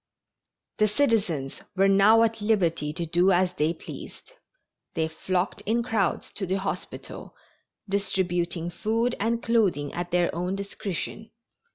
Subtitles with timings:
[0.79, 4.31] The citizens were now at liberty to do as they pleased.
[4.95, 7.35] They flocked in crowds to the hospital,
[7.87, 11.29] distributing food and clothing at their own discretion.